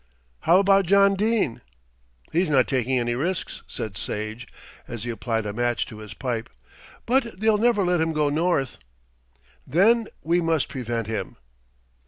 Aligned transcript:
"How 0.49 0.57
about 0.57 0.87
John 0.87 1.13
Dene?" 1.13 1.61
"He's 2.31 2.49
not 2.49 2.67
taking 2.67 2.97
any 2.97 3.13
risks," 3.13 3.61
said 3.67 3.97
Sage, 3.99 4.47
as 4.87 5.03
he 5.03 5.11
applied 5.11 5.45
a 5.45 5.53
match 5.53 5.85
to 5.85 5.99
his 5.99 6.15
pipe. 6.15 6.49
"But 7.05 7.39
they'll 7.39 7.59
never 7.59 7.85
let 7.85 8.01
him 8.01 8.11
go 8.11 8.29
north." 8.29 8.79
"Then 9.67 10.07
we 10.23 10.41
must 10.41 10.69
prevent 10.69 11.05
him." 11.05 11.35